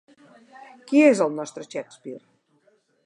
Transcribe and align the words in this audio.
Qui 0.87 1.03
és 1.09 1.21
el 1.27 1.37
nostre 1.41 1.67
Shakespeare? 1.67 2.25